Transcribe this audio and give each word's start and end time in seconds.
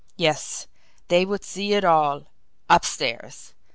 Yes; 0.17 0.65
they 1.09 1.25
would 1.25 1.43
see 1.43 1.73
it 1.73 1.83
all 1.85 2.31
UPSTAIRS! 2.71 3.53